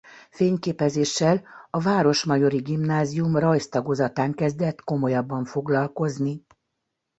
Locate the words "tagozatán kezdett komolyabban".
3.69-5.45